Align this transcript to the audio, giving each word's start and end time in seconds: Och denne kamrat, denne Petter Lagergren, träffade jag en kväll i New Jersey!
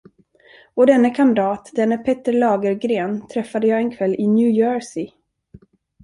Och 0.73 0.87
denne 0.87 1.09
kamrat, 1.09 1.69
denne 1.73 1.97
Petter 1.97 2.33
Lagergren, 2.33 3.27
träffade 3.27 3.67
jag 3.67 3.79
en 3.79 3.91
kväll 3.97 4.15
i 4.19 4.27
New 4.27 4.49
Jersey! 4.49 5.11